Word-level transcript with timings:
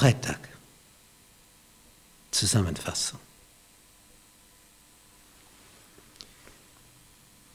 Freitag. 0.00 0.38
Zusammenfassung. 2.30 3.18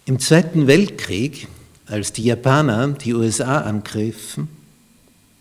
Im 0.05 0.20
Zweiten 0.20 0.68
Weltkrieg, 0.68 1.47
als 1.88 2.13
die 2.13 2.26
Japaner 2.26 2.89
die 2.89 3.16
USA 3.16 3.62
angriffen, 3.62 4.47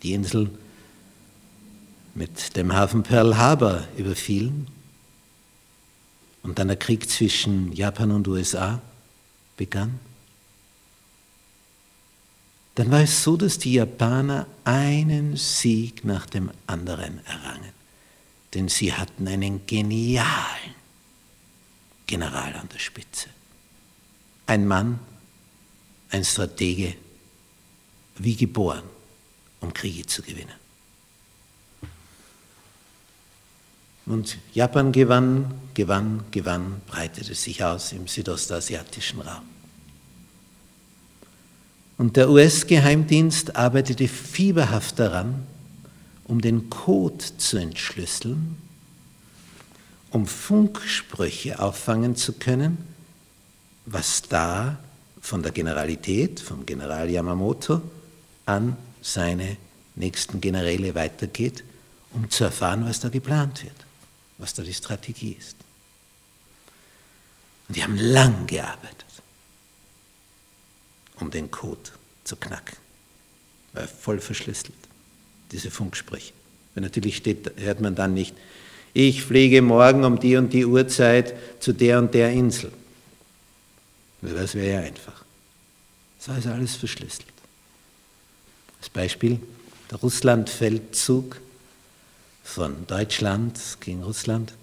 die 0.02 0.14
Insel 0.14 0.48
mit 2.14 2.56
dem 2.56 2.72
Hafen 2.72 3.02
Pearl 3.02 3.36
Harbor 3.36 3.86
überfielen 3.98 4.68
und 6.42 6.58
dann 6.58 6.68
der 6.68 6.78
Krieg 6.78 7.10
zwischen 7.10 7.70
Japan 7.74 8.12
und 8.12 8.26
USA 8.28 8.80
begann, 9.58 10.00
dann 12.74 12.90
war 12.90 13.02
es 13.02 13.22
so, 13.22 13.36
dass 13.36 13.58
die 13.58 13.74
Japaner 13.74 14.46
einen 14.64 15.36
Sieg 15.36 16.04
nach 16.04 16.26
dem 16.26 16.50
anderen 16.66 17.24
errangen. 17.26 17.72
Denn 18.52 18.68
sie 18.68 18.92
hatten 18.92 19.28
einen 19.28 19.66
genialen 19.66 20.74
General 22.06 22.54
an 22.54 22.68
der 22.72 22.78
Spitze. 22.78 23.28
Ein 24.46 24.66
Mann, 24.66 24.98
ein 26.10 26.24
Stratege, 26.24 26.94
wie 28.16 28.36
geboren, 28.36 28.84
um 29.60 29.72
Kriege 29.72 30.06
zu 30.06 30.22
gewinnen. 30.22 30.64
Und 34.06 34.36
Japan 34.52 34.92
gewann, 34.92 35.54
gewann, 35.72 36.24
gewann, 36.30 36.82
breitete 36.86 37.34
sich 37.34 37.64
aus 37.64 37.92
im 37.92 38.06
südostasiatischen 38.06 39.20
Raum. 39.20 39.53
Und 41.96 42.16
der 42.16 42.28
US-Geheimdienst 42.28 43.56
arbeitete 43.56 44.08
fieberhaft 44.08 44.98
daran, 44.98 45.46
um 46.24 46.40
den 46.40 46.70
Code 46.70 47.24
zu 47.36 47.58
entschlüsseln, 47.58 48.56
um 50.10 50.26
Funksprüche 50.26 51.60
auffangen 51.60 52.16
zu 52.16 52.32
können, 52.32 52.78
was 53.86 54.22
da 54.22 54.78
von 55.20 55.42
der 55.42 55.52
Generalität, 55.52 56.40
vom 56.40 56.66
General 56.66 57.08
Yamamoto, 57.08 57.80
an 58.46 58.76
seine 59.00 59.56
nächsten 59.94 60.40
Generäle 60.40 60.94
weitergeht, 60.94 61.62
um 62.12 62.28
zu 62.30 62.44
erfahren, 62.44 62.84
was 62.86 63.00
da 63.00 63.08
geplant 63.08 63.62
wird, 63.62 63.76
was 64.38 64.54
da 64.54 64.62
die 64.62 64.74
Strategie 64.74 65.36
ist. 65.38 65.56
Und 67.68 67.76
die 67.76 67.82
haben 67.82 67.96
lang 67.96 68.46
gearbeitet 68.46 69.04
um 71.20 71.30
den 71.30 71.50
Code 71.50 71.90
zu 72.24 72.36
knacken. 72.36 72.76
War 73.72 73.88
voll 73.88 74.20
verschlüsselt, 74.20 74.74
diese 75.52 75.70
Funksprüche. 75.70 76.32
Weil 76.74 76.82
natürlich 76.82 77.16
steht, 77.16 77.52
hört 77.56 77.80
man 77.80 77.94
dann 77.94 78.14
nicht, 78.14 78.34
ich 78.92 79.24
fliege 79.24 79.60
morgen 79.60 80.04
um 80.04 80.20
die 80.20 80.36
und 80.36 80.52
die 80.52 80.64
Uhrzeit 80.64 81.34
zu 81.60 81.72
der 81.72 81.98
und 81.98 82.14
der 82.14 82.30
Insel. 82.30 82.72
Das 84.22 84.54
wäre 84.54 84.72
ja 84.72 84.86
einfach. 84.86 85.24
Das 86.18 86.28
war 86.28 86.36
also 86.36 86.50
alles 86.50 86.76
verschlüsselt. 86.76 87.26
Als 88.80 88.88
Beispiel 88.88 89.40
der 89.90 89.98
Russlandfeldzug 89.98 91.40
von 92.44 92.86
Deutschland 92.86 93.58
gegen 93.80 94.02
Russland 94.04 94.54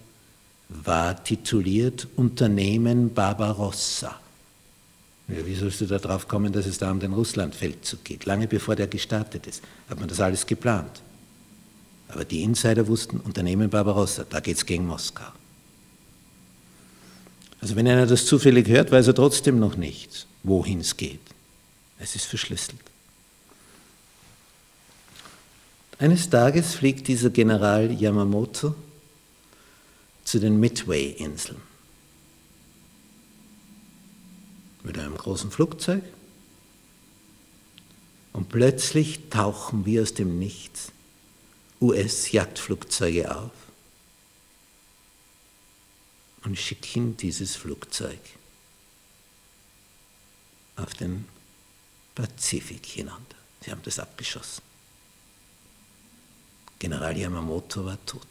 war 0.68 1.22
tituliert 1.22 2.08
Unternehmen 2.16 3.12
Barbarossa. 3.12 4.21
Ja, 5.32 5.46
wie 5.46 5.54
sollst 5.54 5.80
du 5.80 5.86
da 5.86 5.98
drauf 5.98 6.28
kommen, 6.28 6.52
dass 6.52 6.66
es 6.66 6.78
da 6.78 6.90
um 6.90 7.00
den 7.00 7.14
Russlandfeldzug 7.14 8.04
geht? 8.04 8.26
Lange 8.26 8.46
bevor 8.46 8.76
der 8.76 8.86
gestartet 8.86 9.46
ist, 9.46 9.62
hat 9.88 9.98
man 9.98 10.08
das 10.08 10.20
alles 10.20 10.46
geplant. 10.46 11.00
Aber 12.08 12.24
die 12.26 12.42
Insider 12.42 12.86
wussten, 12.86 13.18
Unternehmen 13.20 13.70
Barbarossa, 13.70 14.24
da 14.28 14.40
geht 14.40 14.58
es 14.58 14.66
gegen 14.66 14.86
Moskau. 14.86 15.24
Also 17.62 17.76
wenn 17.76 17.88
einer 17.88 18.06
das 18.06 18.26
zufällig 18.26 18.68
hört, 18.68 18.92
weiß 18.92 19.06
er 19.06 19.14
trotzdem 19.14 19.58
noch 19.58 19.76
nicht, 19.76 20.26
wohin 20.42 20.80
es 20.80 20.96
geht. 20.96 21.20
Es 21.98 22.14
ist 22.14 22.26
verschlüsselt. 22.26 22.80
Eines 25.98 26.28
Tages 26.28 26.74
fliegt 26.74 27.08
dieser 27.08 27.30
General 27.30 27.90
Yamamoto 27.90 28.74
zu 30.24 30.40
den 30.40 30.58
Midway-Inseln. 30.60 31.71
Mit 34.82 34.98
einem 34.98 35.16
großen 35.16 35.50
Flugzeug 35.50 36.02
und 38.32 38.48
plötzlich 38.48 39.28
tauchen 39.30 39.86
wie 39.86 40.00
aus 40.00 40.14
dem 40.14 40.38
Nichts 40.38 40.92
US-Jagdflugzeuge 41.80 43.34
auf 43.36 43.50
und 46.44 46.58
schicken 46.58 47.16
dieses 47.16 47.56
Flugzeug 47.56 48.18
auf 50.76 50.94
den 50.94 51.26
Pazifik 52.14 52.86
hinunter. 52.86 53.36
Sie 53.60 53.70
haben 53.70 53.82
das 53.84 53.98
abgeschossen. 53.98 54.62
General 56.78 57.16
Yamamoto 57.16 57.84
war 57.84 58.04
tot. 58.06 58.26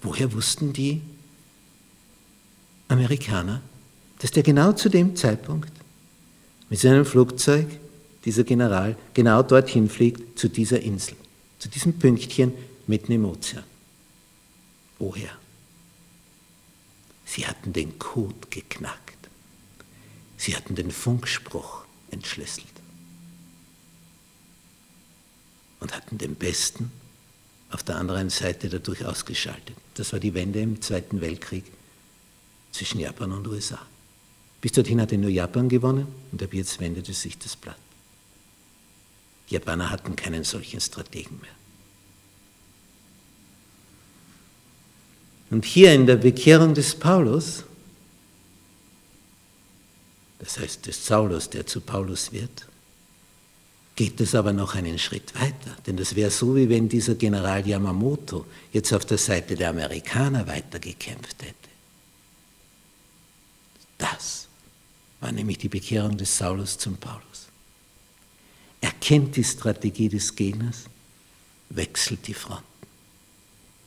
Woher 0.00 0.32
wussten 0.32 0.72
die 0.72 1.00
Amerikaner, 2.88 3.62
dass 4.22 4.30
der 4.30 4.44
genau 4.44 4.72
zu 4.72 4.88
dem 4.88 5.16
Zeitpunkt 5.16 5.72
mit 6.70 6.78
seinem 6.78 7.04
Flugzeug, 7.04 7.66
dieser 8.24 8.44
General, 8.44 8.96
genau 9.14 9.42
dorthin 9.42 9.90
fliegt, 9.90 10.38
zu 10.38 10.48
dieser 10.48 10.80
Insel, 10.80 11.16
zu 11.58 11.68
diesem 11.68 11.98
Pünktchen 11.98 12.52
mitten 12.86 13.10
im 13.10 13.24
Ozean. 13.24 13.64
Woher? 15.00 15.32
Sie 17.24 17.44
hatten 17.44 17.72
den 17.72 17.98
Code 17.98 18.46
geknackt. 18.48 19.28
Sie 20.36 20.54
hatten 20.54 20.76
den 20.76 20.92
Funkspruch 20.92 21.84
entschlüsselt. 22.12 22.66
Und 25.80 25.96
hatten 25.96 26.16
den 26.18 26.36
Besten 26.36 26.92
auf 27.72 27.82
der 27.82 27.96
anderen 27.96 28.30
Seite 28.30 28.68
dadurch 28.68 29.04
ausgeschaltet. 29.04 29.74
Das 29.94 30.12
war 30.12 30.20
die 30.20 30.34
Wende 30.34 30.60
im 30.60 30.80
Zweiten 30.80 31.20
Weltkrieg 31.20 31.64
zwischen 32.70 33.00
Japan 33.00 33.32
und 33.32 33.48
USA. 33.48 33.84
Bis 34.62 34.72
dorthin 34.72 35.00
hatte 35.00 35.18
nur 35.18 35.28
Japan 35.28 35.68
gewonnen 35.68 36.06
und 36.30 36.42
ab 36.42 36.54
jetzt 36.54 36.78
wendete 36.80 37.12
sich 37.12 37.36
das 37.36 37.56
Blatt. 37.56 37.76
Die 39.50 39.54
Japaner 39.54 39.90
hatten 39.90 40.14
keinen 40.14 40.44
solchen 40.44 40.80
Strategen 40.80 41.38
mehr. 41.40 41.50
Und 45.50 45.64
hier 45.66 45.92
in 45.92 46.06
der 46.06 46.16
Bekehrung 46.16 46.74
des 46.74 46.94
Paulus, 46.94 47.64
das 50.38 50.58
heißt 50.58 50.86
des 50.86 51.04
Saulus, 51.04 51.50
der 51.50 51.66
zu 51.66 51.80
Paulus 51.80 52.32
wird, 52.32 52.66
geht 53.96 54.20
es 54.20 54.34
aber 54.34 54.52
noch 54.52 54.76
einen 54.76 54.98
Schritt 54.98 55.34
weiter. 55.34 55.76
Denn 55.86 55.96
das 55.96 56.14
wäre 56.14 56.30
so, 56.30 56.54
wie 56.54 56.68
wenn 56.68 56.88
dieser 56.88 57.16
General 57.16 57.66
Yamamoto 57.66 58.46
jetzt 58.72 58.92
auf 58.92 59.04
der 59.04 59.18
Seite 59.18 59.56
der 59.56 59.70
Amerikaner 59.70 60.46
weitergekämpft 60.46 61.42
hätte. 61.42 61.56
Das 63.98 64.46
war 65.22 65.30
nämlich 65.30 65.58
die 65.58 65.68
Bekehrung 65.68 66.18
des 66.18 66.36
Saulus 66.36 66.76
zum 66.76 66.96
Paulus. 66.96 67.46
Er 68.80 68.90
kennt 68.90 69.36
die 69.36 69.44
Strategie 69.44 70.08
des 70.08 70.34
Gegners, 70.34 70.86
wechselt 71.70 72.26
die 72.26 72.34
Fronten. 72.34 72.64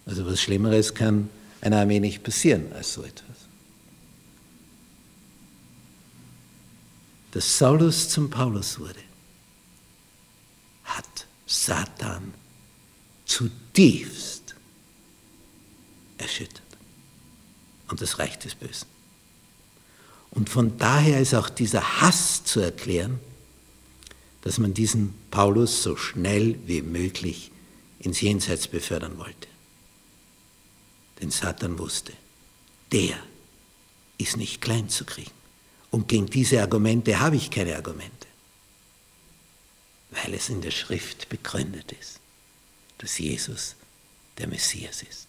Also 0.06 0.26
was 0.26 0.42
Schlimmeres 0.42 0.94
kann 0.94 1.30
einer 1.60 1.82
Armee 1.82 2.00
nicht 2.00 2.24
passieren 2.24 2.72
als 2.72 2.94
so 2.94 3.04
etwas. 3.04 3.36
Dass 7.32 7.58
Saulus 7.58 8.08
zum 8.08 8.30
Paulus 8.30 8.80
wurde, 8.80 9.04
hat 10.86 11.28
Satan 11.46 12.34
zutiefst 13.26 14.56
erschüttert. 16.18 16.62
Und 17.90 18.00
das 18.00 18.20
Reich 18.20 18.40
des 18.40 18.56
Bösen. 18.56 18.95
Und 20.36 20.50
von 20.50 20.78
daher 20.78 21.20
ist 21.22 21.34
auch 21.34 21.50
dieser 21.50 22.02
Hass 22.02 22.44
zu 22.44 22.60
erklären, 22.60 23.20
dass 24.42 24.60
man 24.60 24.74
diesen 24.74 25.16
Paulus 25.32 25.82
so 25.82 25.96
schnell 25.96 26.60
wie 26.68 26.82
möglich 26.82 27.52
ins 28.00 28.22
Jenseits 28.22 28.68
befördern 28.68 29.18
wollte. 29.18 29.48
Denn 31.20 31.32
Satan 31.32 31.80
wusste, 31.80 32.14
der 32.92 33.18
ist 34.18 34.38
nicht 34.38 34.62
klein 34.62 34.90
zu 34.90 35.06
kriegen. 35.06 35.32
Und 35.90 36.10
gegen 36.10 36.28
diese 36.28 36.62
Argumente 36.62 37.20
habe 37.20 37.38
ich 37.38 37.50
keine 37.50 37.76
Argumente, 37.76 38.28
weil 40.12 40.34
es 40.34 40.50
in 40.50 40.62
der 40.62 40.72
Schrift 40.72 41.30
begründet 41.30 41.94
ist, 41.94 42.20
dass 42.98 43.18
Jesus 43.18 43.76
der 44.38 44.48
Messias 44.48 45.02
ist. 45.02 45.28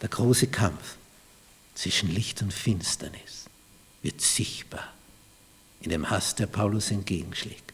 Der 0.00 0.08
große 0.08 0.46
Kampf 0.46 0.94
zwischen 1.74 2.14
Licht 2.14 2.40
und 2.42 2.52
Finsternis 2.52 3.46
wird 4.06 4.20
sichtbar 4.20 4.94
in 5.80 5.90
dem 5.90 6.08
Hass, 6.08 6.36
der 6.36 6.46
Paulus 6.46 6.92
entgegenschlägt. 6.92 7.72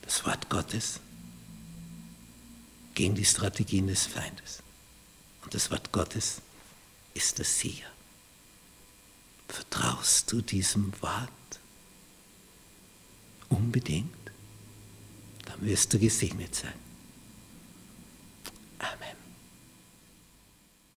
Das 0.00 0.24
Wort 0.24 0.48
Gottes 0.48 1.00
gegen 2.94 3.14
die 3.14 3.26
Strategien 3.26 3.86
des 3.86 4.06
Feindes. 4.06 4.62
Und 5.44 5.52
das 5.52 5.70
Wort 5.70 5.92
Gottes 5.92 6.40
ist 7.12 7.38
das 7.38 7.58
Sieger. 7.58 7.90
Vertraust 9.48 10.32
du 10.32 10.40
diesem 10.40 10.90
Wort 11.02 11.60
unbedingt? 13.50 14.08
Dann 15.44 15.60
wirst 15.66 15.92
du 15.92 15.98
gesegnet 15.98 16.54
sein. 16.54 16.78
Amen. 18.78 19.17